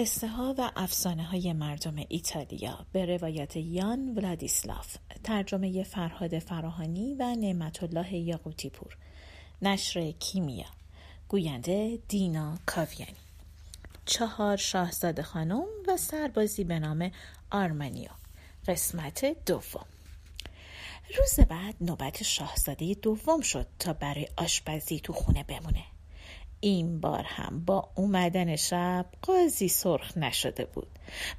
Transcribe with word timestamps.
قصه 0.00 0.28
ها 0.28 0.54
و 0.58 0.70
افسانه 0.76 1.24
های 1.24 1.52
مردم 1.52 1.94
ایتالیا 2.08 2.86
به 2.92 3.06
روایت 3.06 3.56
یان 3.56 4.08
ولادیسلاف 4.08 4.96
ترجمه 5.24 5.82
فرهاد 5.82 6.38
فراهانی 6.38 7.14
و 7.14 7.34
نعمت 7.34 7.82
الله 7.82 8.14
یاقوتی 8.14 8.70
پور 8.70 8.96
نشر 9.62 10.10
کیمیا 10.10 10.66
گوینده 11.28 11.98
دینا 12.08 12.58
کاویانی 12.66 13.16
چهار 14.04 14.56
شاهزاده 14.56 15.22
خانم 15.22 15.66
و 15.88 15.96
سربازی 15.96 16.64
به 16.64 16.78
نام 16.78 17.10
آرمانیو 17.50 18.10
قسمت 18.66 19.44
دوم. 19.46 19.86
روز 21.18 21.40
بعد 21.48 21.74
نوبت 21.80 22.22
شاهزاده 22.22 22.94
دوم 22.94 23.40
شد 23.40 23.66
تا 23.78 23.92
برای 23.92 24.28
آشپزی 24.36 25.00
تو 25.00 25.12
خونه 25.12 25.44
بمونه. 25.44 25.84
این 26.60 27.00
بار 27.00 27.22
هم 27.22 27.64
با 27.64 27.88
اومدن 27.94 28.56
شب 28.56 29.06
قاضی 29.22 29.68
سرخ 29.68 30.16
نشده 30.16 30.64
بود. 30.64 30.88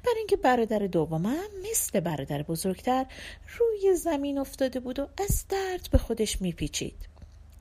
برای 0.04 0.18
اینکه 0.18 0.36
برادر 0.36 0.78
دومم 0.78 1.48
مثل 1.70 2.00
برادر 2.00 2.42
بزرگتر 2.42 3.06
روی 3.58 3.96
زمین 3.96 4.38
افتاده 4.38 4.80
بود 4.80 4.98
و 4.98 5.08
از 5.18 5.44
درد 5.48 5.88
به 5.92 5.98
خودش 5.98 6.42
میپیچید. 6.42 7.08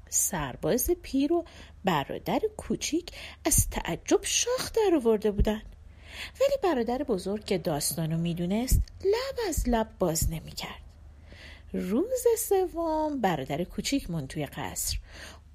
سرباز 0.10 0.90
پیر 1.02 1.34
و 1.34 1.46
برادر 1.86 2.42
کوچیک 2.58 3.12
از 3.46 3.70
تعجب 3.70 4.20
شاخ 4.24 4.72
در 4.72 4.96
آورده 4.96 5.32
بودن 5.32 5.62
ولی 6.41 6.74
برادر 6.74 6.98
بزرگ 6.98 7.46
که 7.46 7.58
داستانو 7.58 8.18
می‌دونست 8.18 8.82
لب 9.05 9.48
از 9.50 9.70
لب 9.70 9.88
باز 10.00 10.30
نمی‌کرد. 10.30 10.82
روز 11.74 12.24
سوم 12.38 13.22
برادر 13.22 13.63
کوچیک 13.63 14.10
من 14.10 14.28
توی 14.28 14.46
قصر. 14.46 14.98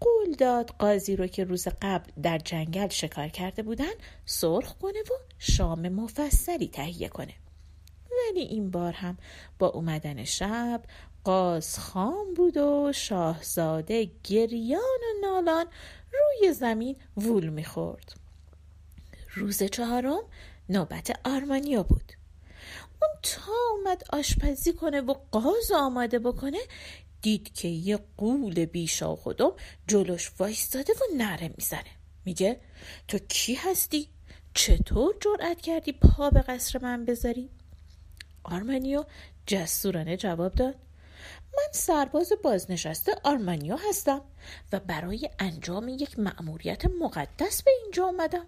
قول 0.00 0.34
داد 0.38 0.70
قاضی 0.70 1.16
رو 1.16 1.26
که 1.26 1.44
روز 1.44 1.68
قبل 1.82 2.10
در 2.22 2.38
جنگل 2.38 2.88
شکار 2.88 3.28
کرده 3.28 3.62
بودن 3.62 3.92
سرخ 4.24 4.74
کنه 4.74 5.00
و 5.00 5.14
شام 5.38 5.88
مفصلی 5.88 6.68
تهیه 6.68 7.08
کنه. 7.08 7.34
ولی 8.10 8.40
این 8.40 8.70
بار 8.70 8.92
هم 8.92 9.18
با 9.58 9.66
اومدن 9.66 10.24
شب 10.24 10.82
قاز 11.24 11.78
خام 11.78 12.34
بود 12.34 12.56
و 12.56 12.92
شاهزاده 12.94 14.10
گریان 14.24 14.80
و 14.80 15.26
نالان 15.26 15.66
روی 16.12 16.52
زمین 16.52 16.96
وول 17.16 17.48
می‌خورد. 17.48 18.16
روز 19.34 19.62
چهارم 19.62 20.22
نوبت 20.68 21.20
آرمانیا 21.24 21.82
بود. 21.82 22.12
اون 23.02 23.10
تا 23.22 23.52
اومد 23.72 24.02
آشپزی 24.12 24.72
کنه 24.72 25.00
و 25.00 25.14
قاز 25.30 25.72
آماده 25.74 26.18
بکنه 26.18 26.58
دید 27.22 27.54
که 27.54 27.68
یه 27.68 27.98
قول 28.16 28.64
بیشا 28.64 29.16
خودم 29.16 29.52
جلوش 29.88 30.32
وایستاده 30.38 30.92
و 30.92 31.16
نره 31.16 31.50
می‌زنه 31.56 31.96
میگه 32.24 32.60
تو 33.08 33.18
کی 33.18 33.54
هستی؟ 33.54 34.08
چطور 34.54 35.14
جرأت 35.20 35.60
کردی 35.60 35.92
پا 35.92 36.30
به 36.30 36.40
قصر 36.40 36.78
من 36.82 37.04
بذاری؟ 37.04 37.50
آرمانیو 38.44 39.04
جسورانه 39.46 40.16
جواب 40.16 40.54
داد 40.54 40.74
من 41.56 41.72
سرباز 41.72 42.32
بازنشسته 42.44 43.12
آرمانیو 43.24 43.76
هستم 43.88 44.20
و 44.72 44.80
برای 44.80 45.30
انجام 45.38 45.88
یک 45.88 46.18
مأموریت 46.18 46.82
مقدس 47.00 47.62
به 47.62 47.70
اینجا 47.82 48.06
آمدم 48.06 48.46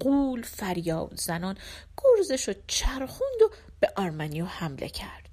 قول 0.00 0.42
فریاد 0.42 1.12
زنان 1.16 1.56
گرزش 1.96 2.48
و 2.48 2.52
چرخوند 2.66 3.42
و 3.42 3.50
به 3.80 3.92
آرمانیو 3.96 4.44
حمله 4.44 4.88
کرد 4.88 5.27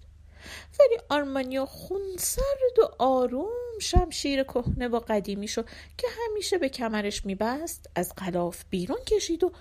ولی 0.80 1.00
آرمانیا 1.10 1.66
خونسرد 1.66 2.80
و 2.80 2.90
آروم 3.00 3.80
شمشیر 3.82 4.44
کهنه 4.44 4.88
و 4.88 5.00
قدیمی 5.00 5.48
شو 5.48 5.62
که 5.98 6.08
همیشه 6.26 6.58
به 6.58 6.70
کمرش 6.70 7.26
میبست 7.26 7.90
از 7.96 8.14
غلاف 8.18 8.64
بیرون 8.70 9.04
کشید 9.08 9.44
و 9.44 9.52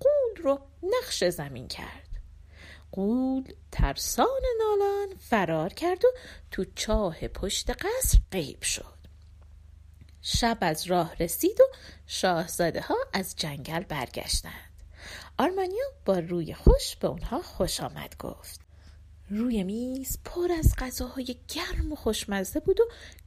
قول 0.00 0.42
رو 0.42 0.60
نقش 0.82 1.24
زمین 1.24 1.68
کرد. 1.68 2.08
قول 2.92 3.52
ترسان 3.72 4.42
نالان 4.58 5.08
فرار 5.18 5.72
کرد 5.72 6.04
و 6.04 6.08
تو 6.50 6.64
چاه 6.74 7.28
پشت 7.28 7.70
قصر 7.70 8.18
غیب 8.30 8.62
شد. 8.62 8.94
شب 10.22 10.58
از 10.60 10.86
راه 10.86 11.14
رسید 11.20 11.60
و 11.60 11.64
شاهزاده 12.06 12.80
ها 12.80 12.96
از 13.12 13.34
جنگل 13.36 13.80
برگشتند. 13.80 14.70
آرمانیو 15.38 15.84
با 16.04 16.18
روی 16.18 16.54
خوش 16.54 16.96
به 16.96 17.08
اونها 17.08 17.42
خوش 17.42 17.80
آمد 17.80 18.16
گفت. 18.18 18.63
روی 19.30 19.64
میز 19.64 20.18
پر 20.24 20.52
از 20.58 20.74
غذاهای 20.78 21.36
گرم 21.48 21.92
و 21.92 21.96
خوشمزه 21.96 22.60
بود 22.60 22.80
و 22.80 22.84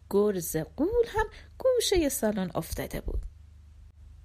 گرز 0.09 0.57
قول 0.57 1.05
هم 1.07 1.25
گوشه 1.57 2.09
سالن 2.09 2.51
افتاده 2.55 3.01
بود 3.01 3.21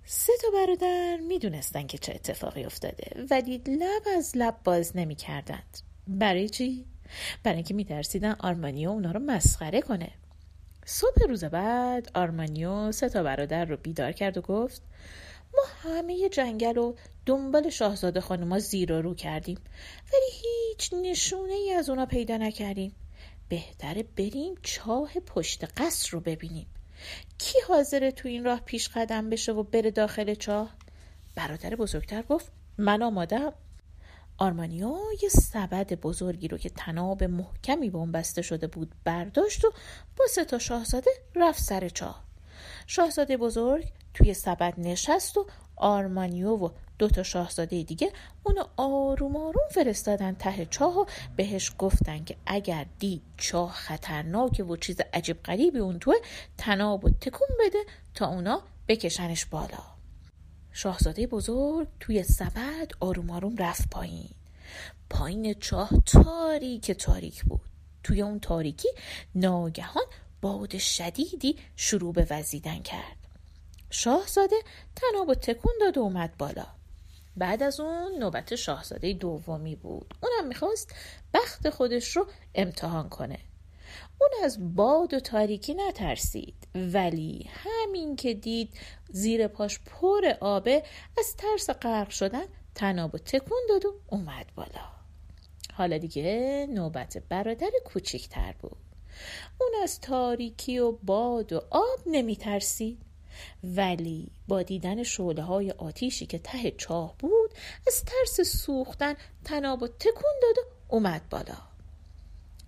سه 0.04 0.32
تا 0.42 0.48
برادر 0.50 1.16
می‌دونستن 1.16 1.86
که 1.86 1.98
چه 1.98 2.14
اتفاقی 2.14 2.64
افتاده 2.64 3.26
ولی 3.30 3.58
لب 3.66 4.02
از 4.16 4.32
لب 4.34 4.56
باز 4.64 4.96
نمی 4.96 5.14
کردند. 5.14 5.78
برای 6.08 6.48
چی؟ 6.48 6.86
برای 7.42 7.56
اینکه 7.56 7.74
میترسیدن 7.74 8.32
آرمانیو 8.32 8.90
اونا 8.90 9.10
رو 9.10 9.20
مسخره 9.20 9.80
کنه 9.80 10.10
صبح 10.84 11.22
روز 11.28 11.44
بعد 11.44 12.10
آرمانیو 12.14 12.92
سه 12.92 13.08
تا 13.08 13.22
برادر 13.22 13.64
رو 13.64 13.76
بیدار 13.76 14.12
کرد 14.12 14.38
و 14.38 14.40
گفت 14.40 14.82
ما 15.56 15.62
همه 15.82 16.28
جنگل 16.28 16.78
و 16.78 16.94
دنبال 17.26 17.70
شاهزاده 17.70 18.20
خانوما 18.20 18.58
زیر 18.58 18.92
و 18.92 19.02
رو 19.02 19.14
کردیم. 19.14 19.58
ولی 20.12 20.30
هیچ 20.32 20.92
نشونه 20.92 21.52
ای 21.52 21.72
از 21.72 21.90
اونا 21.90 22.06
پیدا 22.06 22.36
نکردیم. 22.36 22.94
بهتره 23.48 24.02
بریم 24.02 24.54
چاه 24.62 25.12
پشت 25.12 25.64
قصر 25.80 26.10
رو 26.10 26.20
ببینیم. 26.20 26.66
کی 27.38 27.58
حاضره 27.68 28.10
تو 28.10 28.28
این 28.28 28.44
راه 28.44 28.60
پیش 28.60 28.88
قدم 28.88 29.30
بشه 29.30 29.52
و 29.52 29.62
بره 29.62 29.90
داخل 29.90 30.34
چاه؟ 30.34 30.74
برادر 31.34 31.74
بزرگتر 31.74 32.22
گفت 32.22 32.52
من 32.78 33.02
آمادم. 33.02 33.52
آرمانیو 34.38 34.96
یه 35.22 35.28
سبد 35.28 35.92
بزرگی 35.92 36.48
رو 36.48 36.58
که 36.58 36.70
تناب 36.70 37.24
محکمی 37.24 37.90
به 37.90 37.98
اون 37.98 38.12
بسته 38.12 38.42
شده 38.42 38.66
بود 38.66 38.92
برداشت 39.04 39.64
و 39.64 39.72
با 40.16 40.24
سه 40.30 40.44
تا 40.44 40.58
شاهزاده 40.58 41.10
رفت 41.34 41.62
سر 41.62 41.88
چاه. 41.88 42.24
شاهزاده 42.86 43.36
بزرگ 43.36 43.92
توی 44.14 44.34
سبد 44.34 44.74
نشست 44.78 45.36
و 45.36 45.46
آرمانیو 45.76 46.56
و 46.56 46.68
دو 46.98 47.08
تا 47.08 47.22
شاهزاده 47.22 47.82
دیگه 47.82 48.12
اونو 48.42 48.64
آروم 48.76 49.36
آروم 49.36 49.68
فرستادن 49.70 50.34
ته 50.34 50.66
چاه 50.66 50.98
و 50.98 51.04
بهش 51.36 51.72
گفتن 51.78 52.24
که 52.24 52.36
اگر 52.46 52.86
دید 52.98 53.22
چاه 53.36 53.72
خطرناکه 53.72 54.64
و 54.64 54.76
چیز 54.76 54.96
عجیب 55.12 55.42
غریبی 55.42 55.78
اون 55.78 55.98
توه 55.98 56.14
تناب 56.58 57.04
و 57.04 57.10
تکون 57.10 57.48
بده 57.60 57.78
تا 58.14 58.26
اونا 58.26 58.62
بکشنش 58.88 59.46
بالا. 59.46 59.84
شاهزاده 60.72 61.26
بزرگ 61.26 61.88
توی 62.00 62.22
سبد 62.22 62.92
آروم 63.00 63.30
آروم 63.30 63.56
رفت 63.56 63.90
پایین. 63.90 64.30
پایین 65.10 65.54
چاه 65.54 65.90
تاریک 66.06 66.90
تاریک 66.90 67.44
بود. 67.44 67.60
توی 68.04 68.22
اون 68.22 68.40
تاریکی 68.40 68.88
ناگهان 69.34 70.04
باد 70.42 70.78
شدیدی 70.78 71.56
شروع 71.76 72.12
به 72.12 72.26
وزیدن 72.30 72.82
کرد. 72.82 73.16
شاهزاده 73.90 74.56
تناب 74.96 75.28
و 75.28 75.34
تکون 75.34 75.72
داد 75.80 75.98
و 75.98 76.00
اومد 76.00 76.36
بالا. 76.38 76.66
بعد 77.36 77.62
از 77.62 77.80
اون 77.80 78.18
نوبت 78.18 78.54
شاهزاده 78.54 79.12
دومی 79.12 79.76
بود. 79.76 80.14
اونم 80.22 80.48
می‌خواست 80.48 80.94
بخت 81.34 81.70
خودش 81.70 82.16
رو 82.16 82.26
امتحان 82.54 83.08
کنه. 83.08 83.38
اون 84.20 84.30
از 84.44 84.76
باد 84.76 85.14
و 85.14 85.20
تاریکی 85.20 85.74
نترسید 85.74 86.68
ولی 86.74 87.50
همین 87.52 88.16
که 88.16 88.34
دید 88.34 88.74
زیر 89.10 89.46
پاش 89.46 89.80
پر 89.80 90.34
آبه 90.40 90.82
از 91.18 91.36
ترس 91.36 91.70
غرق 91.70 92.10
شدن 92.10 92.44
تناب 92.74 93.14
و 93.14 93.18
تکون 93.18 93.60
داد 93.68 93.84
و 93.86 94.00
اومد 94.06 94.46
بالا. 94.54 94.92
حالا 95.74 95.98
دیگه 95.98 96.66
نوبت 96.70 97.18
برادر 97.28 97.70
کوچیکتر 97.84 98.54
بود. 98.60 98.91
اون 99.60 99.70
از 99.82 100.00
تاریکی 100.00 100.78
و 100.78 100.92
باد 100.92 101.52
و 101.52 101.62
آب 101.70 102.00
نمیترسید. 102.06 103.02
ولی 103.64 104.30
با 104.48 104.62
دیدن 104.62 105.02
شعله 105.02 105.42
های 105.42 105.70
آتیشی 105.70 106.26
که 106.26 106.38
ته 106.38 106.70
چاه 106.70 107.14
بود 107.18 107.50
از 107.86 108.04
ترس 108.04 108.40
سوختن 108.40 109.14
تناب 109.44 109.82
و 109.82 109.88
تکون 109.88 110.32
داد 110.42 110.58
و 110.58 110.68
اومد 110.88 111.28
بالا. 111.30 111.56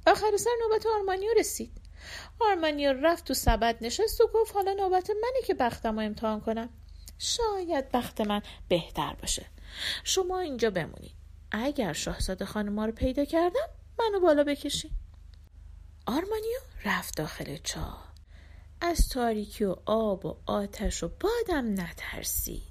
آخر 0.06 0.36
سر 0.36 0.50
نوبت 0.62 0.86
آرمانیو 0.86 1.30
رسید. 1.38 1.72
آرمانیو 2.40 2.92
رفت 2.92 3.24
تو 3.24 3.34
سبد 3.34 3.76
نشست 3.80 4.20
و 4.20 4.30
گفت 4.34 4.54
حالا 4.54 4.72
نوبت 4.72 5.10
منه 5.10 5.46
که 5.46 5.54
بختم 5.54 5.94
رو 6.00 6.06
امتحان 6.06 6.40
کنم. 6.40 6.68
شاید 7.18 7.90
بخت 7.92 8.20
من 8.20 8.42
بهتر 8.68 9.16
باشه. 9.20 9.46
شما 10.04 10.38
اینجا 10.38 10.70
بمونید. 10.70 11.14
اگر 11.50 11.92
شاهزاده 11.92 12.44
خانم 12.44 12.80
رو 12.80 12.92
پیدا 12.92 13.24
کردم 13.24 13.68
منو 13.98 14.20
بالا 14.20 14.44
بکشید. 14.44 15.03
آرمانیو 16.06 16.60
رفت 16.84 17.16
داخل 17.16 17.56
چاه. 17.56 18.12
از 18.80 19.08
تاریکی 19.08 19.64
و 19.64 19.76
آب 19.86 20.26
و 20.26 20.36
آتش 20.46 21.02
و 21.02 21.10
بادم 21.20 21.80
نترسید. 21.80 22.62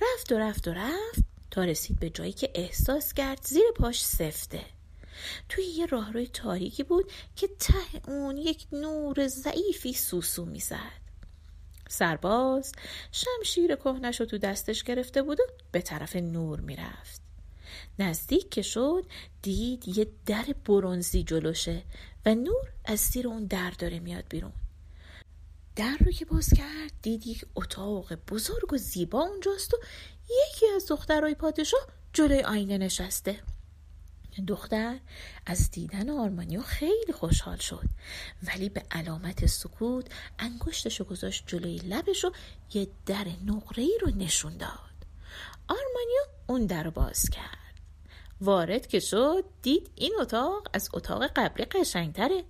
رفت 0.00 0.32
و 0.32 0.38
رفت 0.38 0.68
و 0.68 0.72
رفت 0.72 1.24
تا 1.50 1.64
رسید 1.64 2.00
به 2.00 2.10
جایی 2.10 2.32
که 2.32 2.50
احساس 2.54 3.12
کرد 3.12 3.42
زیر 3.42 3.70
پاش 3.76 4.04
سفته. 4.04 4.64
توی 5.48 5.64
یه 5.64 5.86
راهروی 5.86 6.26
تاریکی 6.26 6.82
بود 6.82 7.12
که 7.36 7.48
ته 7.48 8.10
اون 8.10 8.36
یک 8.36 8.66
نور 8.72 9.26
ضعیفی 9.26 9.92
سوسو 9.92 10.44
می‌زد. 10.44 11.00
سرباز 11.88 12.72
شمشیر 13.12 13.76
کهنش 13.76 14.20
رو 14.20 14.26
تو 14.26 14.38
دستش 14.38 14.84
گرفته 14.84 15.22
بود 15.22 15.40
و 15.40 15.44
به 15.72 15.80
طرف 15.80 16.16
نور 16.16 16.60
می‌رفت. 16.60 17.22
نزدیک 17.98 18.50
که 18.50 18.62
شد 18.62 19.06
دید 19.42 19.98
یه 19.98 20.06
در 20.26 20.44
برونزی 20.66 21.22
جلوشه 21.22 21.82
نور 22.34 22.72
از 22.84 22.98
زیر 23.00 23.28
اون 23.28 23.44
در 23.44 23.70
داره 23.70 23.98
میاد 23.98 24.24
بیرون. 24.28 24.52
در 25.76 25.96
رو 26.04 26.12
که 26.12 26.24
باز 26.24 26.48
کرد 26.56 26.92
دید 27.02 27.26
یک 27.26 27.46
اتاق 27.54 28.14
بزرگ 28.14 28.72
و 28.72 28.76
زیبا 28.76 29.20
اونجاست 29.20 29.74
و 29.74 29.76
یکی 30.24 30.66
از 30.76 30.86
دخترای 30.88 31.34
پادشاه 31.34 31.86
جلوی 32.12 32.42
آینه 32.42 32.78
نشسته. 32.78 33.40
دختر 34.46 34.98
از 35.46 35.70
دیدن 35.70 36.10
آرمانیو 36.10 36.62
خیلی 36.62 37.12
خوشحال 37.12 37.56
شد 37.56 37.84
ولی 38.42 38.68
به 38.68 38.82
علامت 38.90 39.46
سکوت 39.46 40.06
انگشتشو 40.38 41.04
گذاشت 41.04 41.44
جلوی 41.46 41.76
لبش 41.76 42.24
و 42.24 42.32
یه 42.74 42.88
در 43.06 43.26
نقره 43.46 43.86
رو 44.00 44.10
نشون 44.10 44.56
داد. 44.56 44.70
آرمانیو 45.68 46.22
اون 46.46 46.66
در 46.66 46.82
رو 46.82 46.90
باز 46.90 47.30
کرد. 47.30 47.67
وارد 48.40 48.86
که 48.86 49.00
شد 49.00 49.44
دید 49.62 49.90
این 49.94 50.12
اتاق 50.20 50.68
از 50.72 50.88
اتاق 50.92 51.26
قبلی 51.36 51.64
قشنگتره. 51.64 52.44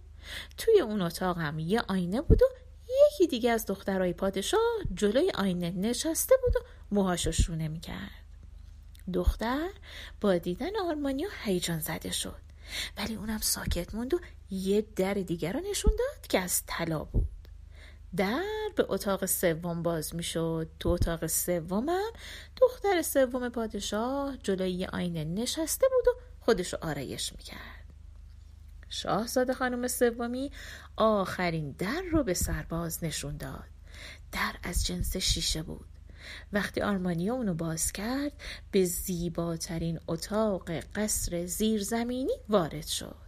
توی 0.58 0.80
اون 0.80 1.02
اتاق 1.02 1.38
هم 1.38 1.58
یه 1.58 1.80
آینه 1.88 2.20
بود 2.20 2.42
و 2.42 2.46
یکی 2.88 3.26
دیگه 3.26 3.50
از 3.50 3.66
دخترای 3.66 4.12
پادشاه 4.12 4.60
جلوی 4.94 5.30
آینه 5.30 5.70
نشسته 5.70 6.34
بود 6.42 6.56
و 6.56 6.66
موهاشو 6.90 7.32
شونه 7.32 7.68
می‌کرد. 7.68 8.10
دختر 9.14 9.70
با 10.20 10.38
دیدن 10.38 10.76
آرمانیو 10.76 11.28
هیجان 11.44 11.80
زده 11.80 12.10
شد. 12.10 12.48
ولی 12.96 13.14
اونم 13.14 13.38
ساکت 13.38 13.94
موند 13.94 14.14
و 14.14 14.20
یه 14.50 14.84
در 14.96 15.14
دیگر 15.14 15.52
رو 15.52 15.60
نشون 15.60 15.92
داد 15.98 16.26
که 16.26 16.40
از 16.40 16.62
طلا 16.66 17.04
بود. 17.04 17.37
در 18.16 18.68
به 18.76 18.86
اتاق 18.88 19.26
سوم 19.26 19.82
باز 19.82 20.14
می‌شد. 20.14 20.68
تو 20.80 20.88
اتاق 20.88 21.26
سومم 21.26 22.10
دختر 22.56 23.02
سوم 23.02 23.48
پادشاه 23.48 24.36
جلوی 24.36 24.86
آینه 24.86 25.24
نشسته 25.24 25.86
بود 25.92 26.08
و 26.08 26.20
خودش 26.40 26.74
آرایش 26.74 27.32
می‌کرد. 27.32 27.84
شاهزاده 28.88 29.54
خانم 29.54 29.88
سومی 29.88 30.52
آخرین 30.96 31.70
در 31.70 32.02
رو 32.12 32.22
به 32.22 32.34
سرباز 32.34 33.04
نشون 33.04 33.36
داد. 33.36 33.68
در 34.32 34.54
از 34.62 34.86
جنس 34.86 35.16
شیشه 35.16 35.62
بود. 35.62 35.86
وقتی 36.52 36.80
آرمانیا 36.80 37.34
اونو 37.34 37.54
باز 37.54 37.92
کرد 37.92 38.32
به 38.70 38.84
زیباترین 38.84 40.00
اتاق 40.08 40.70
قصر 40.70 41.46
زیرزمینی 41.46 42.38
وارد 42.48 42.86
شد. 42.86 43.27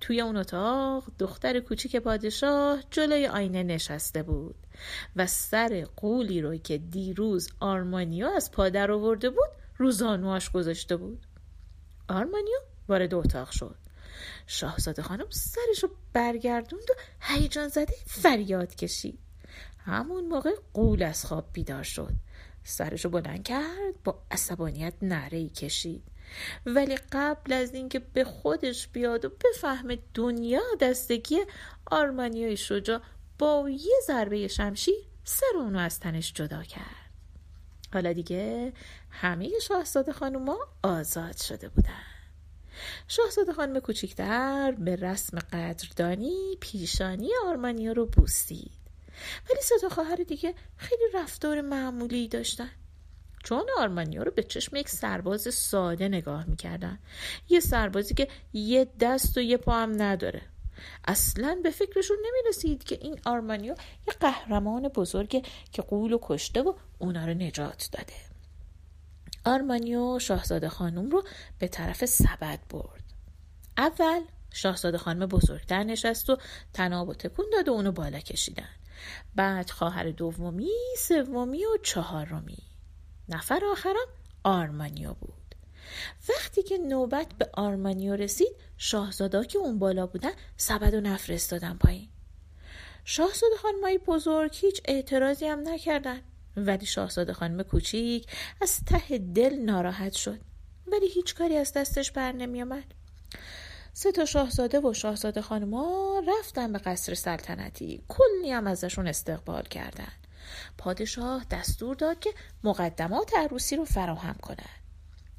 توی 0.00 0.20
اون 0.20 0.36
اتاق 0.36 1.04
دختر 1.18 1.60
کوچیک 1.60 1.96
پادشاه 1.96 2.82
جلوی 2.90 3.26
آینه 3.26 3.62
نشسته 3.62 4.22
بود 4.22 4.54
و 5.16 5.26
سر 5.26 5.86
قولی 5.96 6.40
رو 6.40 6.56
که 6.56 6.78
دیروز 6.78 7.48
آرمانیو 7.60 8.26
از 8.26 8.50
پادر 8.50 8.90
آورده 8.90 9.30
بود 9.30 9.48
روزانواش 9.76 10.50
گذاشته 10.50 10.96
بود. 10.96 11.26
آرمانیو 12.08 12.58
وارد 12.88 13.14
اتاق 13.14 13.50
شد. 13.50 13.76
شاهزاده 14.46 15.02
خانم 15.02 15.30
سرش 15.30 15.82
رو 15.82 15.90
برگردوند 16.12 16.90
و 16.90 16.94
هیجان 17.20 17.68
زده 17.68 17.94
فریاد 18.06 18.74
کشید. 18.74 19.18
همون 19.78 20.24
موقع 20.24 20.54
قول 20.74 21.02
از 21.02 21.24
خواب 21.24 21.48
بیدار 21.52 21.82
شد. 21.82 22.12
سرشو 22.64 23.08
بلند 23.08 23.42
کرد 23.42 24.02
با 24.04 24.22
عصبانیت 24.30 24.94
نره 25.02 25.48
کشید. 25.48 26.02
ولی 26.66 26.98
قبل 27.12 27.52
از 27.52 27.74
اینکه 27.74 27.98
به 27.98 28.24
خودش 28.24 28.88
بیاد 28.88 29.24
و 29.24 29.28
بفهمه 29.28 29.98
دنیا 30.14 30.62
دستگی 30.80 31.38
آرمانیای 31.86 32.56
شجا 32.56 33.02
با 33.38 33.70
یه 33.70 33.94
ضربه 34.06 34.48
شمشیر 34.48 34.94
سر 35.24 35.56
اونو 35.56 35.78
از 35.78 36.00
تنش 36.00 36.32
جدا 36.32 36.62
کرد. 36.62 37.08
حالا 37.92 38.12
دیگه 38.12 38.72
همه 39.10 39.50
شاهزاده 39.62 40.12
خانوما 40.12 40.58
آزاد 40.82 41.36
شده 41.36 41.68
بودن. 41.68 42.02
شاهزاده 43.08 43.52
خانم 43.52 43.80
کوچیکتر 43.80 44.72
به 44.78 44.96
رسم 44.96 45.38
قدردانی 45.38 46.56
پیشانی 46.60 47.30
آرمانیا 47.46 47.92
رو 47.92 48.06
بوسید. 48.06 48.78
ولی 49.50 49.60
سه 49.62 49.88
خواهر 49.88 50.16
دیگه 50.16 50.54
خیلی 50.76 51.04
رفتار 51.14 51.60
معمولی 51.60 52.28
داشتن. 52.28 52.70
چون 53.48 53.66
آرمانیا 53.78 54.22
رو 54.22 54.30
به 54.30 54.42
چشم 54.42 54.76
یک 54.76 54.88
سرباز 54.88 55.54
ساده 55.54 56.08
نگاه 56.08 56.44
می‌کردن. 56.48 56.98
یه 57.48 57.60
سربازی 57.60 58.14
که 58.14 58.28
یه 58.52 58.86
دست 59.00 59.38
و 59.38 59.40
یه 59.40 59.56
پا 59.56 59.72
هم 59.72 60.02
نداره. 60.02 60.42
اصلا 61.04 61.60
به 61.62 61.70
فکرشون 61.70 62.16
نمی‌رسید 62.26 62.84
که 62.84 62.98
این 63.00 63.20
آرمانیو 63.24 63.74
یه 64.08 64.14
قهرمان 64.20 64.88
بزرگه 64.88 65.42
که 65.72 65.82
قول 65.82 66.12
و 66.12 66.18
کشته 66.22 66.62
و 66.62 66.74
اونا 66.98 67.26
رو 67.26 67.34
نجات 67.34 67.88
داده. 67.92 68.12
آرمانیو 69.44 70.18
شاهزاده 70.18 70.68
خانم 70.68 71.10
رو 71.10 71.24
به 71.58 71.68
طرف 71.68 72.04
سبد 72.04 72.60
برد. 72.70 73.04
اول 73.78 74.20
شاهزاده 74.52 74.98
خانم 74.98 75.26
بزرگتر 75.26 75.84
نشست 75.84 76.30
و 76.30 76.38
تناب 76.72 77.08
و 77.08 77.14
تکون 77.14 77.46
داد 77.52 77.68
و 77.68 77.72
اونو 77.72 77.92
بالا 77.92 78.18
کشیدن. 78.18 78.68
بعد 79.34 79.70
خواهر 79.70 80.10
دومی 80.10 80.70
سومی 80.98 81.64
و 81.64 81.78
چهارمی. 81.82 82.67
نفر 83.28 83.60
آخرم 83.72 84.06
آرمانیو 84.44 85.12
بود. 85.12 85.54
وقتی 86.28 86.62
که 86.62 86.78
نوبت 86.78 87.26
به 87.38 87.50
آرمانیو 87.54 88.16
رسید 88.16 88.56
شاهزادا 88.76 89.44
که 89.44 89.58
اون 89.58 89.78
بالا 89.78 90.06
بودن 90.06 90.32
سبد 90.56 90.94
و 90.94 91.00
نفرستادن 91.00 91.74
پایین. 91.74 92.08
شاهزاده 93.04 93.56
خانمای 93.62 93.98
بزرگ 93.98 94.50
هیچ 94.54 94.82
اعتراضی 94.84 95.46
هم 95.46 95.68
نکردن. 95.68 96.20
ولی 96.56 96.86
شاهزاده 96.86 97.32
خانم 97.32 97.62
کوچیک 97.62 98.26
از 98.60 98.80
ته 98.84 99.18
دل 99.18 99.54
ناراحت 99.54 100.12
شد. 100.12 100.40
ولی 100.86 101.08
هیچ 101.08 101.34
کاری 101.34 101.56
از 101.56 101.72
دستش 101.72 102.10
بر 102.10 102.32
نمی 102.32 102.62
آمد. 102.62 102.94
سه 103.92 104.12
تا 104.12 104.24
شاهزاده 104.24 104.80
و 104.80 104.92
شاهزاده 104.92 105.42
خانما 105.42 106.22
رفتن 106.28 106.72
به 106.72 106.78
قصر 106.78 107.14
سلطنتی. 107.14 108.02
کلی 108.08 108.50
هم 108.50 108.66
ازشون 108.66 109.06
استقبال 109.06 109.62
کردن. 109.62 110.12
پادشاه 110.78 111.44
دستور 111.50 111.94
داد 111.94 112.18
که 112.18 112.30
مقدمات 112.64 113.36
عروسی 113.36 113.76
رو 113.76 113.84
فراهم 113.84 114.34
کنند. 114.42 114.78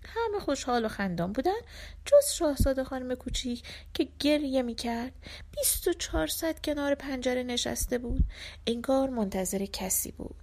همه 0.06 0.40
خوشحال 0.40 0.86
و 0.86 0.88
خندان 0.88 1.34
بودن 1.34 1.60
جز 2.06 2.32
شاهزاده 2.34 2.84
خانم 2.84 3.16
کوچیک 3.16 3.64
که 3.94 4.08
گریه 4.20 4.62
می‌کرد. 4.62 5.12
بیست 5.52 5.88
و 5.88 5.94
چهارصد 5.94 6.62
کنار 6.62 6.96
پنجره 6.96 7.44
نشسته 7.44 7.98
بود. 7.98 8.24
انگار 8.68 9.10
منتظر 9.10 9.66
کسی 9.66 10.12
بود. 10.12 10.36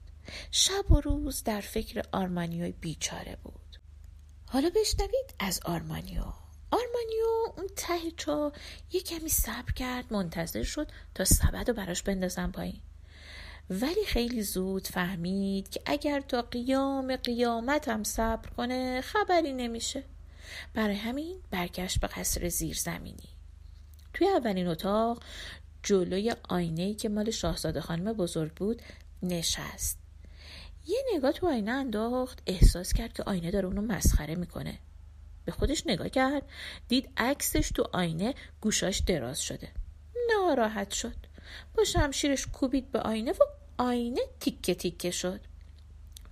شب 0.50 0.92
و 0.92 1.00
روز 1.00 1.42
در 1.44 1.60
فکر 1.60 2.02
آرمانیوی 2.12 2.72
بیچاره 2.72 3.38
بود. 3.42 3.80
حالا 4.48 4.70
بشنوید 4.76 5.34
از 5.38 5.60
آرمانیو. 5.64 6.22
آرمانیو 6.70 7.26
اون 7.56 7.66
ته 7.76 8.10
چا 8.16 8.52
یه 8.92 9.00
کمی 9.00 9.28
صبر 9.28 9.72
کرد 9.72 10.12
منتظر 10.12 10.62
شد 10.62 10.88
تا 11.14 11.24
سبد 11.24 11.68
رو 11.68 11.74
براش 11.74 12.02
بندازن 12.02 12.50
پایین. 12.50 12.80
ولی 13.70 14.04
خیلی 14.06 14.42
زود 14.42 14.86
فهمید 14.86 15.68
که 15.68 15.80
اگر 15.86 16.20
تا 16.20 16.42
قیام 16.42 17.16
قیامت 17.16 17.88
هم 17.88 18.04
صبر 18.04 18.48
کنه 18.50 19.00
خبری 19.00 19.52
نمیشه. 19.52 20.04
برای 20.74 20.96
همین 20.96 21.36
برگشت 21.50 22.00
به 22.00 22.06
قصر 22.06 22.48
زیرزمینی. 22.48 23.28
توی 24.14 24.28
اولین 24.28 24.66
اتاق 24.66 25.22
جلوی 25.82 26.34
آینه 26.48 26.94
که 26.94 27.08
مال 27.08 27.30
شاهزاده 27.30 27.80
خانم 27.80 28.12
بزرگ 28.12 28.54
بود 28.54 28.82
نشست. 29.22 29.98
یه 30.86 30.98
نگاه 31.14 31.32
تو 31.32 31.48
آینه 31.48 31.70
انداخت 31.70 32.42
احساس 32.46 32.92
کرد 32.92 33.12
که 33.12 33.22
آینه 33.22 33.50
داره 33.50 33.66
اونو 33.66 33.80
مسخره 33.80 34.34
می‌کنه. 34.34 34.78
به 35.44 35.52
خودش 35.52 35.86
نگاه 35.86 36.08
کرد 36.08 36.42
دید 36.88 37.08
عکسش 37.16 37.70
تو 37.74 37.86
آینه 37.92 38.34
گوشاش 38.60 38.98
دراز 38.98 39.40
شده. 39.40 39.68
ناراحت 40.30 40.90
شد. 40.90 41.16
با 41.74 41.84
شمشیرش 41.84 42.46
کوبید 42.46 42.92
به 42.92 43.00
آینه 43.00 43.32
و 43.32 43.44
آینه 43.78 44.20
تیکه 44.40 44.74
تیکه 44.74 45.10
شد. 45.10 45.40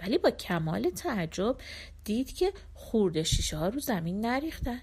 ولی 0.01 0.19
با 0.19 0.31
کمال 0.31 0.91
تعجب 0.91 1.57
دید 2.05 2.35
که 2.35 2.53
خورده 2.75 3.23
شیشه 3.23 3.57
ها 3.57 3.69
رو 3.69 3.81
زمین 3.81 4.21
نریختن 4.21 4.81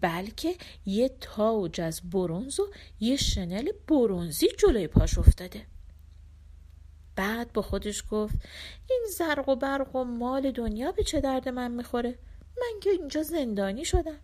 بلکه 0.00 0.54
یه 0.86 1.10
تاج 1.20 1.80
از 1.80 2.10
برونز 2.10 2.60
و 2.60 2.70
یه 3.00 3.16
شنل 3.16 3.72
برونزی 3.88 4.48
جلوی 4.58 4.86
پاش 4.86 5.18
افتاده. 5.18 5.66
بعد 7.16 7.52
با 7.52 7.62
خودش 7.62 8.04
گفت 8.10 8.34
این 8.90 9.06
زرق 9.18 9.48
و 9.48 9.56
برق 9.56 9.96
و 9.96 10.04
مال 10.04 10.50
دنیا 10.50 10.92
به 10.92 11.04
چه 11.04 11.20
درد 11.20 11.48
من 11.48 11.70
می‌خوره؟ 11.70 12.18
من 12.60 12.80
که 12.80 12.90
اینجا 12.90 13.22
زندانی 13.22 13.84
شدم. 13.84 14.18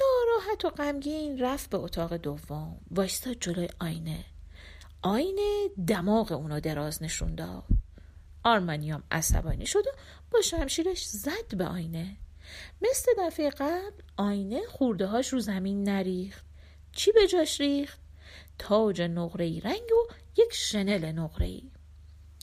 ناراحت 0.00 0.64
و 0.64 0.70
غمگین 0.70 1.38
رفت 1.38 1.70
به 1.70 1.78
اتاق 1.78 2.16
دوم. 2.16 2.80
وایستا 2.90 3.34
جلوی 3.34 3.68
آینه. 3.80 4.24
آینه 5.02 5.68
دماغ 5.88 6.32
اونو 6.32 6.60
دراز 6.60 7.02
نشون 7.02 7.34
داد. 7.34 7.64
آرمانیام 8.44 9.02
عصبانی 9.10 9.66
شد 9.66 9.86
و 9.86 9.90
با 10.30 10.40
شمشیرش 10.40 11.04
زد 11.04 11.56
به 11.56 11.64
آینه. 11.64 12.16
مثل 12.82 13.12
دفعه 13.18 13.50
قبل 13.50 14.02
آینه 14.16 14.66
خورده 14.66 15.06
هاش 15.06 15.28
رو 15.28 15.40
زمین 15.40 15.88
نریخت. 15.88 16.44
چی 16.92 17.12
به 17.12 17.26
جاش 17.26 17.60
ریخت؟ 17.60 18.00
تاج 18.58 19.02
نقره 19.02 19.60
رنگ 19.64 19.92
و 19.92 20.12
یک 20.36 20.52
شنل 20.52 21.12
نقره 21.12 21.60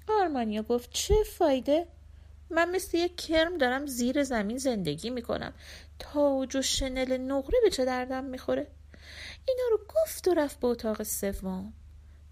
آرمانیا 0.07 0.63
گفت 0.63 0.89
چه 0.93 1.15
فایده؟ 1.23 1.87
من 2.51 2.71
مثل 2.71 2.97
یک 2.97 3.15
کرم 3.15 3.57
دارم 3.57 3.85
زیر 3.85 4.23
زمین 4.23 4.57
زندگی 4.57 5.09
می‌کنم. 5.09 5.53
تاج 5.99 6.55
و 6.55 6.61
شنل 6.61 7.17
نقره 7.17 7.59
به 7.63 7.69
چه 7.69 7.85
دردم 7.85 8.23
می‌خوره؟ 8.23 8.67
اینا 9.47 9.63
رو 9.71 9.77
گفت 9.77 10.27
و 10.27 10.33
رفت 10.33 10.59
به 10.59 10.67
اتاق 10.67 11.03
سوم. 11.03 11.73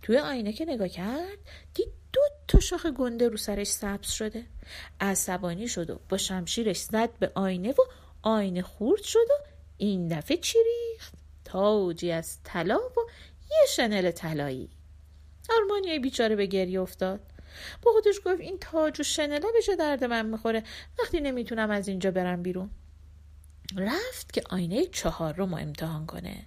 توی 0.01 0.17
آینه 0.17 0.53
که 0.53 0.65
نگاه 0.65 0.87
کرد 0.87 1.37
دید 1.73 1.89
دو 2.13 2.21
تا 2.47 2.59
شاخ 2.59 2.85
گنده 2.85 3.29
رو 3.29 3.37
سرش 3.37 3.67
سبز 3.67 4.09
شده. 4.09 4.45
عصبانی 5.01 5.67
شد 5.67 5.89
و 5.89 5.99
با 6.09 6.17
شمشیرش 6.17 6.77
زد 6.77 7.09
به 7.19 7.31
آینه 7.35 7.71
و 7.71 7.81
آینه 8.21 8.61
خورد 8.61 9.03
شد 9.03 9.27
و 9.29 9.43
این 9.77 10.07
دفعه 10.07 10.37
چی 10.37 10.59
ریخت؟ 10.59 11.13
تاجی 11.45 12.11
از 12.11 12.37
طلا 12.43 12.77
و 12.77 12.99
یه 13.51 13.67
شنل 13.69 14.11
طلایی. 14.11 14.69
آرمانیای 15.57 15.99
بیچاره 15.99 16.35
به 16.35 16.45
گریه 16.45 16.81
افتاد. 16.81 17.19
با 17.81 17.91
خودش 17.91 18.15
گفت 18.25 18.39
این 18.39 18.57
تاج 18.59 18.99
و 18.99 19.03
شنله 19.03 19.39
به 19.39 19.75
درد 19.75 20.03
من 20.03 20.25
می‌خوره؟ 20.25 20.63
وقتی 20.99 21.19
نمی‌تونم 21.19 21.71
از 21.71 21.87
اینجا 21.87 22.11
برم 22.11 22.43
بیرون. 22.43 22.69
رفت 23.77 24.33
که 24.33 24.43
آینه 24.49 24.85
چهار 24.85 25.33
رو 25.33 25.45
ما 25.45 25.57
امتحان 25.57 26.05
کنه. 26.05 26.45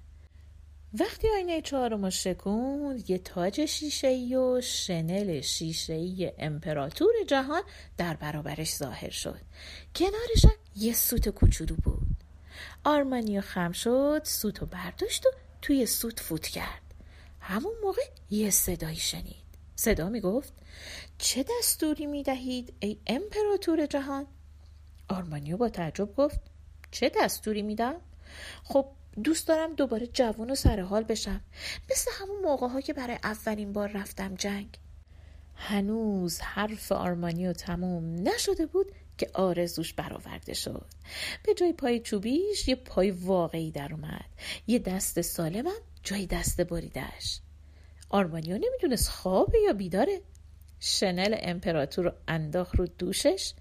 وقتی 1.00 1.28
آینه 1.28 1.60
چهارم 1.60 2.04
رو 2.04 2.10
شکوند 2.10 3.10
یه 3.10 3.18
تاج 3.18 3.64
شیشه 3.64 4.38
و 4.38 4.60
شنل 4.60 5.40
شیشه 5.40 6.34
امپراتور 6.38 7.12
جهان 7.26 7.62
در 7.96 8.14
برابرش 8.14 8.74
ظاهر 8.74 9.10
شد. 9.10 9.40
کنارش 9.94 10.46
یه 10.76 10.92
سوت 10.92 11.28
کوچولو 11.28 11.76
بود. 11.76 12.16
آرمانیو 12.84 13.40
خم 13.40 13.72
شد 13.72 14.22
سوت 14.24 14.58
رو 14.58 14.66
برداشت 14.66 15.26
و 15.26 15.30
توی 15.62 15.86
سوت 15.86 16.20
فوت 16.20 16.46
کرد. 16.46 16.82
همون 17.40 17.74
موقع 17.82 18.02
یه 18.30 18.50
صدایی 18.50 18.96
شنید. 18.96 19.41
صدا 19.76 20.08
می 20.08 20.20
گفت 20.20 20.52
چه 21.18 21.44
دستوری 21.58 22.06
می 22.06 22.22
دهید 22.22 22.74
ای 22.80 22.98
امپراتور 23.06 23.86
جهان؟ 23.86 24.26
آرمانیو 25.08 25.56
با 25.56 25.68
تعجب 25.68 26.14
گفت. 26.14 26.40
چه 26.90 27.12
دستوری 27.20 27.62
میدم؟ 27.62 27.94
خب 28.64 28.86
دوست 29.24 29.48
دارم 29.48 29.74
دوباره 29.74 30.06
جوون 30.06 30.50
و 30.50 30.54
سرحال 30.54 31.04
بشم. 31.04 31.40
مثل 31.90 32.10
همون 32.14 32.42
موقع 32.42 32.68
ها 32.68 32.80
که 32.80 32.92
برای 32.92 33.18
اولین 33.24 33.72
بار 33.72 33.88
رفتم 33.88 34.34
جنگ. 34.34 34.78
هنوز 35.54 36.40
حرف 36.40 36.92
آرمانیو 36.92 37.52
تموم 37.52 38.28
نشده 38.28 38.66
بود 38.66 38.86
که 39.18 39.30
آرزوش 39.34 39.94
برآورده 39.94 40.54
شد. 40.54 40.86
به 41.44 41.54
جای 41.54 41.72
پای 41.72 42.00
چوبیش 42.00 42.68
یه 42.68 42.74
پای 42.74 43.10
واقعی 43.10 43.70
در 43.70 43.92
اومد. 43.92 44.24
یه 44.66 44.78
دست 44.78 45.20
سالمم 45.20 45.80
جای 46.02 46.26
دست 46.26 46.60
بریدش. 46.60 47.40
آرمانیو 48.12 48.58
نمی‌دونست 48.58 49.08
خوابه 49.08 49.58
یا 49.58 49.72
بیداره. 49.72 50.20
شنل 50.80 51.36
امپراتور 51.38 52.04
رو 52.04 52.12
انداخت 52.28 52.76
رو 52.76 52.86
دوشش 52.86 53.54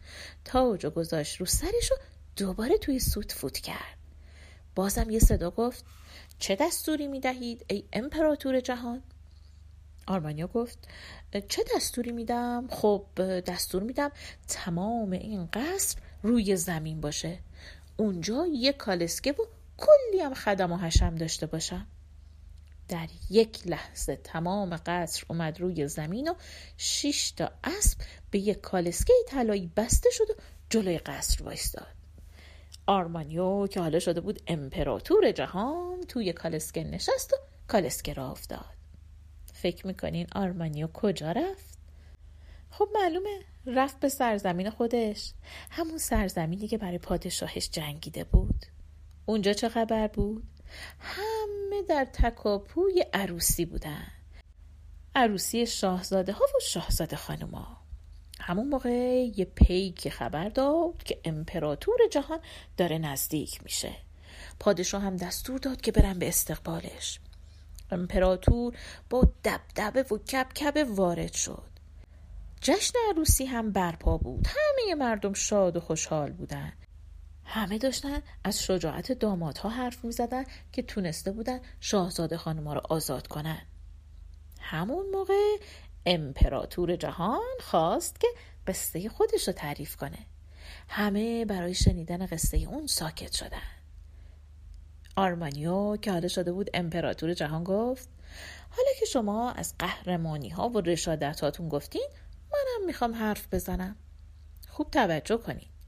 تاج 0.46 0.86
و 0.86 0.90
گذاشت 0.90 1.38
رو 1.38 1.46
سرش 1.46 1.92
و 1.92 1.96
دوباره 2.36 2.78
توی 2.78 3.00
سوت 3.00 3.32
فوت 3.32 3.58
کرد. 3.58 3.98
بازم 4.76 5.10
یه 5.10 5.20
صدا 5.20 5.52
گفت 5.52 5.86
چه 6.40 6.56
دستوری 6.56 7.08
می 7.08 7.20
دهید 7.20 7.66
ای 7.70 7.84
امپراتور 7.94 8.60
جهان؟ 8.60 9.02
آرمانیا 10.08 10.48
گفت 10.48 10.88
چه 11.48 11.64
دستوری 11.76 12.12
میدم؟ 12.12 12.68
خب 12.70 13.06
دستور 13.40 13.84
میدم 13.84 14.12
تمام 14.48 15.12
این 15.12 15.50
قصر 15.54 15.98
روی 16.24 16.56
زمین 16.56 17.02
باشه. 17.02 17.40
اونجا 17.98 18.48
یه 18.54 18.74
کالسکه 18.74 19.32
و 19.32 19.46
کلی 19.78 20.22
هم 20.22 20.34
خدم 20.34 20.72
و 20.72 20.78
حشم 20.78 21.16
داشته 21.16 21.46
باشم. 21.46 21.88
در 22.92 23.08
یک 23.30 23.68
لحظه 23.68 24.16
تمام 24.16 24.80
قصر 24.86 25.24
اومد 25.28 25.62
روی 25.62 25.88
زمین 25.88 26.30
و 26.30 26.34
شش 26.78 27.32
تا 27.32 27.52
اسب 27.64 27.98
به 28.32 28.40
یک 28.40 28.62
کالسکه 28.62 29.14
طلایی 29.28 29.72
بسته 29.76 30.10
شد 30.12 30.30
و 30.30 30.34
جلوی 30.70 30.98
قصر 30.98 31.44
وایستاد 31.44 31.96
آرمانیو 32.88 33.68
که 33.68 33.80
حالا 33.80 34.00
شده 34.00 34.22
بود 34.22 34.42
امپراتور 34.48 35.32
جهان 35.32 36.02
توی 36.04 36.34
کالسکه 36.34 36.84
نشست 36.84 37.34
و 37.34 37.38
کالسکه 37.68 38.14
را 38.14 38.32
افتاد 38.32 38.76
فکر 39.54 39.88
می‌کنین 39.88 40.28
آرمانیو 40.36 40.88
کجا 40.88 41.32
رفت؟ 41.32 41.78
خب 42.70 42.88
معلومه 42.94 43.40
رفت 43.66 44.00
به 44.00 44.10
سرزمین 44.10 44.70
خودش 44.70 45.34
همون 45.70 45.98
سرزمینی 45.98 46.68
که 46.68 46.78
برای 46.78 46.98
پادشاهش 46.98 47.70
جنگیده 47.70 48.24
بود 48.24 48.66
اونجا 49.26 49.54
چه 49.54 49.70
خبر 49.70 50.08
بود؟ 50.08 50.44
همه 51.00 51.82
در 51.90 52.06
تکاپوی 52.06 53.06
عروسی 53.14 53.66
بودن. 53.66 54.08
عروسی 55.16 55.66
شاهزاده 55.66 56.32
ها 56.32 56.46
و 56.46 56.60
شاهزاده 56.62 57.16
خانوما 57.16 57.78
همون 58.40 58.68
موقع 58.68 58.90
یه 59.36 59.46
پیک 59.46 60.10
خبر 60.10 60.50
داد 60.50 61.04
که 61.04 61.20
امپراتور 61.26 61.98
جهان 62.12 62.40
داره 62.78 62.98
نزدیک 62.98 63.64
میشه. 63.64 63.96
پادشاه 64.60 65.02
هم 65.02 65.18
دستور 65.18 65.60
داد 65.60 65.82
که 65.82 65.92
برن 65.92 66.20
به 66.20 66.28
استقبالش. 66.28 67.20
امپراتور 67.92 68.78
با 69.10 69.34
دبدبه 69.44 70.16
و 70.16 70.18
کبکبه 70.18 70.84
وارد 70.84 71.34
شد. 71.34 71.72
جشن 72.62 72.94
عروسی 73.10 73.46
هم 73.46 73.72
برپا 73.72 74.18
بود. 74.18 74.48
همه 74.48 74.96
مردم 74.96 75.34
شاد 75.34 75.78
و 75.78 75.80
خوشحال 75.80 76.32
بودن. 76.32 76.74
همه 77.54 77.78
داشتن 77.78 78.22
از 78.44 78.64
شجاعت 78.64 79.12
دامادها 79.12 79.70
حرف 79.70 80.06
می 80.06 80.12
زدن 80.12 80.44
که 80.72 80.82
تونسته 80.82 81.32
بودن 81.32 81.60
شاهزاده 81.80 82.38
خانما 82.38 82.74
رو 82.74 82.82
آزاد 82.90 83.28
کنن. 83.28 83.62
همون 84.60 85.06
موقع 85.14 85.58
امپراتور 86.06 86.96
جهان 86.96 87.58
خواست 87.60 88.20
که 88.20 88.28
قصه 88.68 89.10
خودش 89.10 89.48
رو 89.48 89.54
تعریف 89.54 89.96
کنه. 89.96 90.18
همه 90.88 91.46
برای 91.46 91.74
شنیدن 91.74 92.26
قصه 92.26 92.58
اون 92.58 92.88
ساکت 92.88 93.32
شدن. 93.32 93.62
آرمانیو 95.16 95.98
که 95.98 96.12
حالا 96.12 96.28
شده 96.28 96.52
بود 96.52 96.70
امپراتور 96.74 97.34
جهان 97.34 97.64
گفت 97.64 98.10
حالا 98.70 98.90
که 99.00 99.06
شما 99.06 99.52
از 99.52 99.74
قهرمانی 99.80 100.50
ها 100.50 100.70
و 100.70 100.82
رشادت 100.82 101.42
هاتون 101.42 101.70
گفتین 101.70 102.08
منم 102.54 102.86
می‌خوام 102.86 103.16
حرف 103.16 103.54
بزنم. 103.54 103.96
خوب 104.70 104.92
توجه 104.92 105.38
کنید. 105.38 105.81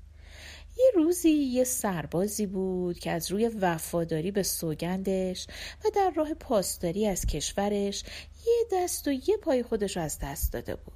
یه 0.77 0.92
روزی 0.96 1.30
یه 1.30 1.63
سربازی 1.63 2.46
بود 2.46 3.00
که 3.00 3.12
از 3.12 3.32
روی 3.32 3.48
وفاداری 3.48 4.32
به 4.32 4.44
سوگندش 4.44 5.48
و 5.86 5.89
در 5.96 6.12
راه 6.15 6.34
پاسداری 6.34 7.08
از 7.08 7.25
کشورش 7.25 8.03
یه 8.46 8.65
دست 8.72 9.08
و 9.08 9.12
یه 9.12 9.38
پای 9.42 9.63
خودش 9.63 9.98
رو 9.98 10.03
از 10.03 10.20
دست 10.20 10.53
داده 10.53 10.75
بود. 10.75 10.94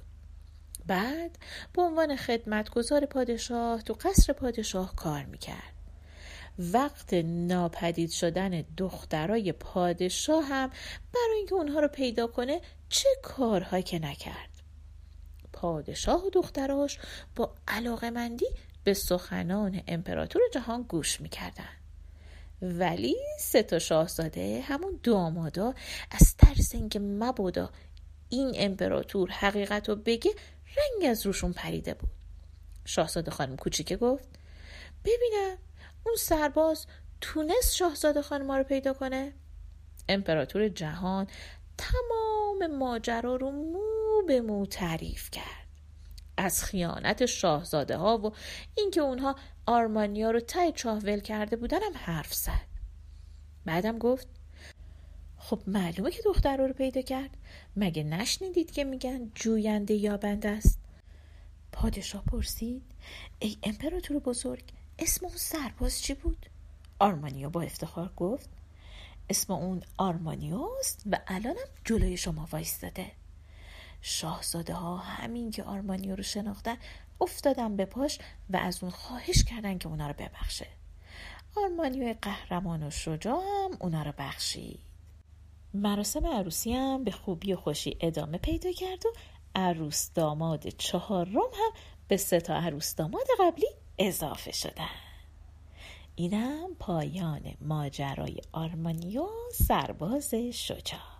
بعد 0.86 1.38
به 1.72 1.82
عنوان 1.82 2.16
خدمتگزار 2.16 3.06
پادشاه 3.06 3.82
تو 3.82 3.94
قصر 3.94 4.32
پادشاه 4.32 4.96
کار 4.96 5.24
می‌کرد. 5.24 5.74
وقت 6.58 7.14
ناپدید 7.24 8.10
شدن 8.10 8.64
دخترای 8.76 9.52
پادشاه 9.52 10.44
هم 10.44 10.70
برای 11.14 11.36
اینکه 11.36 11.54
اونها 11.54 11.80
رو 11.80 11.88
پیدا 11.88 12.26
کنه 12.26 12.60
چه 12.88 13.08
کارهایی 13.22 13.82
که 13.82 13.98
نکرد. 13.98 14.50
پادشاه 15.52 16.26
و 16.26 16.30
دختراش 16.30 16.98
با 17.36 17.54
علاقمندی 17.68 18.46
به 18.84 18.94
سخنان 18.94 19.82
امپراتور 19.88 20.42
جهان 20.54 20.82
گوش 20.82 21.20
می‌کردن. 21.20 21.68
ولی 22.62 23.16
سه 23.38 23.62
تا 23.62 23.78
شاهزاده 23.78 24.60
همون 24.60 25.00
دامادا 25.02 25.74
از 26.10 26.36
ترس 26.36 26.74
اینکه 26.74 26.98
مبادا 26.98 27.70
این 28.28 28.52
امپراتور 28.56 29.30
حقیقت 29.30 29.88
رو 29.88 29.96
بگه 29.96 30.30
رنگ 30.76 31.10
از 31.10 31.26
روشون 31.26 31.52
پریده 31.52 31.94
بود. 31.94 32.10
شاهزاده 32.84 33.30
خانم 33.30 33.56
کوچیکه 33.56 33.96
گفت 33.96 34.28
ببینم 35.04 35.58
اون 36.06 36.16
سرباز 36.18 36.86
تونست 37.20 37.74
شاهزاده 37.74 38.22
خانم 38.22 38.46
ما 38.46 38.56
رو 38.56 38.64
پیدا 38.64 38.92
کنه؟ 38.92 39.32
امپراتور 40.08 40.68
جهان 40.68 41.26
تمام 41.78 42.76
ماجرا 42.76 43.36
رو 43.36 43.50
مو 43.50 44.22
به 44.26 44.40
مو 44.40 44.66
تعریف 44.66 45.30
کرد. 45.30 45.67
از 46.38 46.64
خیانت 46.64 47.26
شاهزاده 47.26 47.96
ها 47.96 48.18
و 48.18 48.32
اینکه 48.74 49.00
اونها 49.00 49.36
آرمانیا 49.66 50.30
رو 50.30 50.40
تای 50.40 50.72
چاه 50.72 50.98
ول 50.98 51.20
کرده 51.20 51.56
بودن 51.56 51.82
هم 51.82 51.92
حرف 51.94 52.34
زد. 52.34 52.68
بعدم 53.64 53.98
گفت 53.98 54.28
خب 55.38 55.60
معلومه 55.66 56.10
که 56.10 56.22
دختر 56.24 56.56
رو 56.56 56.72
پیدا 56.72 57.02
کرد. 57.02 57.36
مگه 57.76 58.02
نشنیدید 58.02 58.70
که 58.70 58.84
میگن 58.84 59.30
جوینده 59.34 59.94
یابنده 59.94 60.48
است؟ 60.48 60.78
پادشاه 61.72 62.24
پرسید 62.24 62.82
ای 63.38 63.56
امپراتور 63.62 64.18
بزرگ 64.18 64.64
اسم 64.98 65.26
اون 65.26 65.36
سرباز 65.36 66.02
چی 66.02 66.14
بود؟ 66.14 66.46
آرمانیا 66.98 67.48
با 67.48 67.62
افتخار 67.62 68.12
گفت 68.16 68.50
اسم 69.30 69.52
اون 69.52 69.82
آرمانیاست 69.96 71.02
و 71.10 71.18
الانم 71.26 71.68
جلوی 71.84 72.16
شما 72.16 72.48
وایستاده. 72.52 73.17
شاهزاده 74.00 74.74
ها 74.74 74.96
همین 74.96 75.50
که 75.50 75.62
آرمانیو 75.62 76.16
رو 76.16 76.22
شناختن 76.22 76.76
افتادن 77.20 77.76
به 77.76 77.84
پاش 77.84 78.18
و 78.50 78.56
از 78.56 78.82
اون 78.82 78.92
خواهش 78.92 79.44
کردن 79.44 79.78
که 79.78 79.88
اونا 79.88 80.08
رو 80.08 80.14
ببخشه. 80.18 80.66
آرمانیو 81.56 82.14
قهرمان 82.22 82.82
و 82.82 82.90
شجاع 82.90 83.42
هم 83.42 83.76
اونا 83.80 84.02
رو 84.02 84.12
بخشید. 84.18 84.80
مراسم 85.74 86.26
عروسی 86.26 86.72
هم 86.72 87.04
به 87.04 87.10
خوبی 87.10 87.52
و 87.52 87.56
خوشی 87.56 87.96
ادامه 88.00 88.38
پیدا 88.38 88.72
کرد 88.72 89.06
و 89.06 89.12
عروس 89.54 90.12
داماد 90.12 90.68
چهارم 90.68 91.36
هم 91.36 91.72
به 92.08 92.16
سه 92.16 92.40
تا 92.40 92.54
عروس 92.54 92.94
داماد 92.94 93.26
قبلی 93.40 93.68
اضافه 93.98 94.52
شدن. 94.52 94.88
اینم 96.16 96.74
پایان 96.78 97.54
ماجرای 97.60 98.40
آرمانیو 98.52 99.26
سرباز 99.52 100.34
شجاع. 100.34 101.17